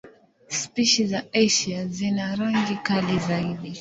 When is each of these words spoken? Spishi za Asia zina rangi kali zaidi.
Spishi 0.47 1.07
za 1.07 1.23
Asia 1.33 1.87
zina 1.87 2.35
rangi 2.35 2.75
kali 2.75 3.19
zaidi. 3.19 3.69